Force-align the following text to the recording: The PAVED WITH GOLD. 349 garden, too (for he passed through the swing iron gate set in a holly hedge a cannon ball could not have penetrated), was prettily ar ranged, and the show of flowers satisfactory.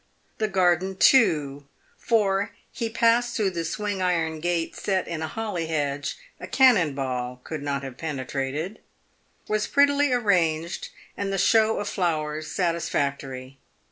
The 0.39 0.47
PAVED 0.47 0.47
WITH 0.47 0.53
GOLD. 0.53 0.99
349 0.99 1.61
garden, 1.61 1.61
too 1.61 1.67
(for 1.99 2.55
he 2.71 2.89
passed 2.89 3.35
through 3.35 3.51
the 3.51 3.63
swing 3.63 4.01
iron 4.01 4.39
gate 4.39 4.75
set 4.75 5.07
in 5.07 5.21
a 5.21 5.27
holly 5.27 5.67
hedge 5.67 6.17
a 6.39 6.47
cannon 6.47 6.95
ball 6.95 7.39
could 7.43 7.61
not 7.61 7.83
have 7.83 7.97
penetrated), 7.99 8.79
was 9.47 9.67
prettily 9.67 10.11
ar 10.11 10.19
ranged, 10.19 10.89
and 11.15 11.31
the 11.31 11.37
show 11.37 11.77
of 11.79 11.87
flowers 11.87 12.47
satisfactory. 12.47 13.59